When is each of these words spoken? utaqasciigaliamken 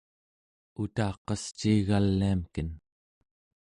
utaqasciigaliamken 0.83 2.69